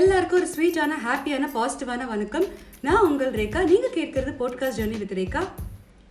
[0.00, 2.44] எல்லாருக்கும் ஒரு ஸ்வீட்டான ஹாப்பியான பாசிட்டிவான வணக்கம்.
[2.86, 3.60] நான் உங்கள் ரேகா.
[3.70, 5.42] நீங்கள் கேட்கறது போட்காஸ்ட் ஜர்னி வித் ரேகா.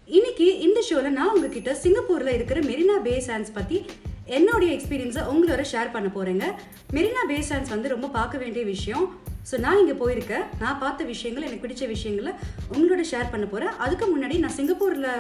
[0.08, 3.78] இன்னைக்கு இந்த ஷோவில் நான் உங்ககிட்ட சிங்கப்பூரில் இருக்கிற மெரினா பே சான்ஸ் பற்றி
[4.38, 6.46] என்னுடைய எக்ஸ்பீரியன்ஸை உங்களோட ஷேர் பண்ண போகிறேங்க
[6.98, 9.08] மெரினா பே சான்ஸ் வந்து ரொம்ப பார்க்க வேண்டிய விஷயம்.
[9.50, 10.46] ஸோ நான் இங்கே போயிருக்கேன்.
[10.64, 12.34] நான் பார்த்த விஷயங்கள் எனக்கு பிடிச்ச விஷயங்களை
[12.76, 15.12] உங்களோட ஷேர் பண்ண போகிறேன் அதுக்கு முன்னாடி நான் சிங்கப்பூரில்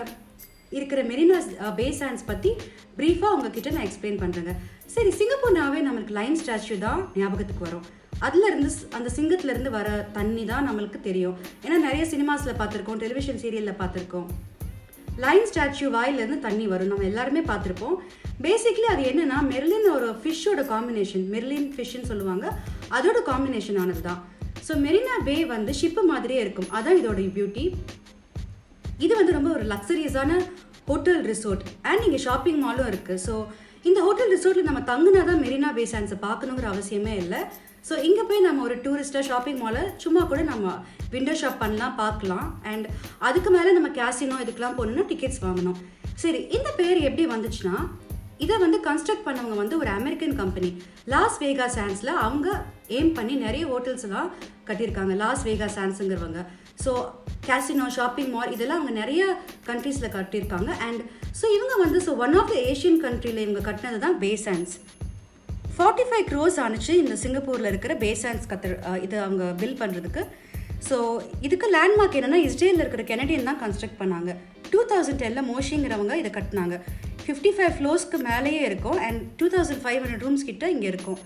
[0.77, 1.38] இருக்கிற மெரினா
[1.81, 2.52] பே சான்ஸ் பற்றி
[2.98, 4.54] ப்ரீஃபாக உங்ககிட்ட நான் எக்ஸ்பிளைன் பண்ணுறேங்க
[4.95, 7.86] சரி சிங்கப்பூர்னாவே நம்மளுக்கு லைன் ஸ்டாச்சு தான் ஞாபகத்துக்கு வரும்.
[8.26, 9.88] அதுல இருந்து அந்த சிங்கத்துல இருந்து வர
[10.18, 11.38] தண்ணி தான் நம்மளுக்கு தெரியும்.
[11.66, 14.28] ஏன்னா நிறைய சினிமாஸில் பார்த்துருக்கோம் டெலிவிஷன் சீரியலில் பார்த்துருக்கோம்.
[15.24, 16.90] லைன் ஸ்டாச்சு வாயிலேருந்து தண்ணி வரும்.
[16.91, 17.98] நம்ம எல்லாருமே பார்த்துருப்போம்.
[18.46, 22.46] பேசிக்லி அது என்னன்னா மெர்லின் ஒரு ஃபிஷ்ஷோட காம்பினேஷன் மெர்லின் ஃபிஷ்ன்னு சொல்லுவாங்க.
[22.98, 24.22] அதோட காம்பினேஷன் ஆனது தான்
[24.68, 26.70] ஸோ மெரினா பே வந்து ஷிப்பு மாதிரியே இருக்கும்.
[26.77, 27.66] அதான் இதோட பியூட்டி
[29.05, 30.32] இது வந்து ரொம்ப ஒரு லக்ஸரியஸான
[30.90, 33.36] ஹோட்டல் ரிசோர்ட் அண்ட் இங்கே ஷாப்பிங் மாலும் இருக்குது ஸோ
[33.89, 37.40] இந்த ஹோட்டல் ரிசோர்ட்டில் நம்ம தங்குனா தான் மெரினா பே சாண்ட்ஸை பார்க்கணுங்கிற அவசியமே இல்லை.
[37.87, 40.71] ஸோ இங்கே போய் நம்ம ஒரு டூரிஸ்ட்டாக ஷாப்பிங் மாலை சும்மா கூட நம்ம
[41.13, 42.48] விண்டோ ஷாப் பண்ணலாம் பார்க்கலாம்.
[42.71, 42.87] அண்ட்
[43.27, 45.77] அதுக்கு மேலே நம்ம கேசினோ இதுக்கெலாம் போகணுன்னா டிக்கெட்ஸ் வாங்கணும்.
[46.23, 47.76] சரி இந்த பேர் எப்படி வந்துச்சுன்னா
[48.40, 50.70] இதை வந்து கன்ஸ்ட்ரக்ட் பண்ணவங்க வந்து ஒரு அமெரிக்கன் கம்பெனி
[51.08, 52.48] லாஸ் வேகா சான்ஸில் அவங்க
[52.90, 54.30] எய்ம் பண்ணி நிறைய ஹோட்டல்ஸ்லாம்
[54.68, 56.41] கட்டியிருக்காங்க லாஸ் வேகா சான்ஸுங்கிறவங்க
[56.84, 56.91] ஸோ
[57.48, 59.22] கேசினோ ஷாப்பிங் மால் இதெல்லாம் அவங்க நிறைய
[59.68, 60.72] கண்ட்ரீஸில் கட்டியிருக்காங்க.
[60.82, 61.02] அண்ட்
[61.40, 64.74] ஸோ இவங்க வந்து so one of the Asian கண்ட்ரியில் இவங்க கட்டினது தான் பேசான்ஸ்
[65.75, 70.22] ஃபார்ட்டி ஃபைவ் க்ரோஸ் ஆணுச்சு இந்த சிங்கப்பூரில் இருக்கிற பேசான்ஸ் கத்து அஹ் இது அவங்க பில் பண்ணுறதுக்கு
[70.90, 70.97] ஸோ
[71.41, 74.31] இதுக்கு லேண்ட்மார்க் என்னென்னா இஸ்ரேலில் இருக்கிற கெனடியன் தான் கன்ஸ்ட்ரக்ட் பண்ணாங்க.
[74.72, 76.75] டூ தௌசண்ட் டெனில் மோஷிங்கிறவங்க இதை கட்டினாங்க.
[77.25, 78.97] ஃபிஃப்டி ஃபைவ் ஃப்ளோர்ஸ்க்கு மேலேயே இருக்கும்.
[79.07, 81.19] And two thousand five hundred rooms கிட்ட இங்கே இருக்கும்.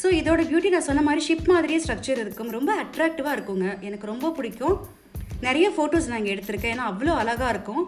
[0.00, 2.50] ஸோ இதோட பியூட்டி நான் சொன்ன மாதிரி ஷிப் மாதிரியே ஸ்ட்ரக்சர் இருக்கும்.
[2.58, 3.68] ரொம்ப அட்ராக்டிவாக இருக்குங்க.
[3.88, 4.76] எனக்கு ரொம்ப பிடிக்கும்.
[5.46, 6.74] நிறைய ஃபோட்டோஸ் நான் இங்கே எடுத்திருக்கேன்.
[6.74, 7.84] ஏன்னா அவ்வளோ அழகாக இருக்கும்.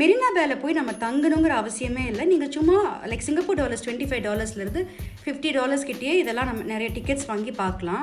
[0.00, 2.24] மெரினா பேல போய் நம்ம தங்கணுங்கிற அவசியமே இல்லை.
[2.30, 2.78] நீங்கள் சும்மா
[3.10, 4.82] like Singapore dollars twenty five டாலர்ஸ்லேருந்து
[5.24, 8.02] fifty dollars கிட்டேயே இதெல்லாம் நம்ம நிறைய டிக்கெட்ஸ் வாங்கி பார்க்கலாம்.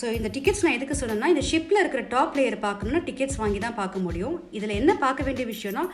[0.00, 3.78] ஸோ இந்த டிக்கெட்ஸ் நான் எதுக்கு சொன்னேன்னா இந்த ஷிப்பில் இருக்கிற டாப் லேயர் பார்க்கணும்னா டிக்கெட்ஸ் வாங்கி தான்
[3.80, 4.36] பார்க்க முடியும்.
[4.58, 5.84] இதில் என்ன பார்க்க வேண்டிய விஷயம்னா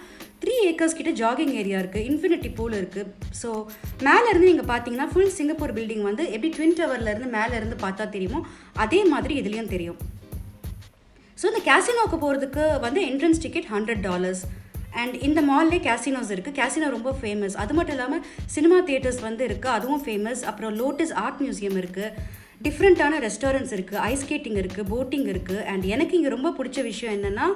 [0.43, 3.13] த்ரீ ஏக்கர்ஸ் கிட்ட ஜாகிங் ஏரியா இருக்குது இன்ஃபினிட்டி பூல் இருக்குது
[3.43, 3.49] ஸோ
[4.09, 8.43] மேலேருந்து நீங்கள் பார்த்தீங்கன்னா ஃபுல் சிங்கப்பூர் பில்டிங் வந்து எப்படி ட்வின் டவர்லேருந்து மேலேருந்து பார்த்தா தெரியுமோ
[8.85, 9.99] அதே மாதிரி இதுலேயும் தெரியும்.
[11.39, 14.45] ஸோ இந்த கேசினோக்கு போகிறதுக்கு வந்து entrance ticket hundred dollars
[14.97, 19.75] and இந்த மால்லே கேசினோஸ் இருக்குது கேசினோ ரொம்ப ஃபேமஸ் அது மட்டும் இல்லாமல் சினிமா தியேட்டர்ஸ் வந்து இருக்குது
[19.75, 22.11] அதுவும் ஃபேமஸ் அப்புறம் லோட்டஸ் ஆர்ட் மியூசியம் இருக்குது
[22.61, 27.49] டிஃப்ரெண்ட்டான ரெஸ்டாரண்ட்ஸ் இருக்குது ஐஸ் ஸ்கேட்டிங் இருக்குது போட்டிங் இருக்குது அண்ட் எனக்கு இங்கே ரொம்ப பிடிச்ச விஷயம் என்னென்னா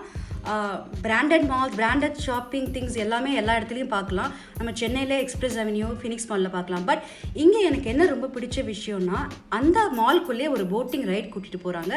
[1.06, 4.30] branded malls branded shopping things எல்லாமே எல்லா இடத்துலையும் பார்க்கலாம்.
[4.58, 6.84] நம்ம சென்னையிலே எக்ஸ்பிரஸ் அவென்யூ ஃபினிக்ஸ் மாலில் பார்க்கலாம்.
[6.90, 7.02] பட்
[7.44, 9.20] இங்கே எனக்கு என்ன ரொம்ப பிடிச்ச விஷயம்னா
[9.58, 11.94] அந்த மால்குள்ளேயே ஒரு போட்டிங் ரைட் கூட்டிகிட்டு போகிறாங்க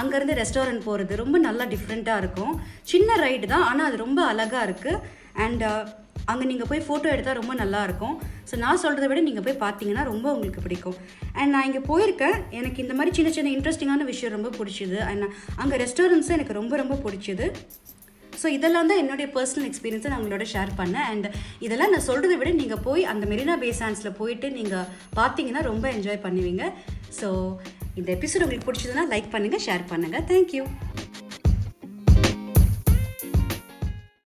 [0.00, 2.54] அங்கேருந்து ரெஸ்டாரண்ட் போகிறது ரொம்ப நல்லா டிஃப்ரெண்ட்டாக இருக்கும்.
[2.92, 5.02] சின்ன ரைடு தான் ஆனால் அது ரொம்ப அழகாக இருக்குது
[5.46, 5.64] அண்ட்
[6.32, 8.14] அங்கே நீங்கள் போய் ஃபோட்டோ எடுத்தால் ரொம்ப நல்லாயிருக்கும்
[8.50, 10.96] ஸோ நான் சொல்கிறத விட நீங்கள் போய் பார்த்தீங்கன்னா ரொம்ப உங்களுக்கு பிடிக்கும்.
[11.38, 12.36] அண்ட் நான் இங்கே போயிருக்கேன்.
[12.60, 14.98] எனக்கு இந்த மாதிரி சின்ன சின்ன இன்ட்ரெஸ்டிங்கான விஷயம் ரொம்ப பிடிச்சிது.
[15.10, 15.26] அண்ட்
[15.62, 17.48] அங்கே ரெஸ்டாரண்ட்ஸும் எனக்கு ரொம்ப ரொம்ப பிடிச்சிது.
[18.40, 21.06] ஸோ இதெல்லாம் தான் என்னுடைய பர்சனல் எக்ஸ்பீரியன்ஸை நான் உங்களோட ஷேர் பண்ணேன்.
[21.12, 21.26] அண்ட்
[21.66, 26.64] இதெல்லாம் நான் சொல்கிறத விட நீங்கள் போய் அந்த மெரினா பேசான்ஸில் போயிட்டு நீங்கள் பார்த்தீங்கன்னா ரொம்ப என்ஜாய் பண்ணுவீங்க.
[27.20, 27.28] ஸோ
[28.00, 30.64] இந்த எபிசோட் உங்களுக்கு பிடிச்சதுன்னா லைக் பண்ணுங்கள் ஷேர் பண்ணுங்கள் தேங்க்யூ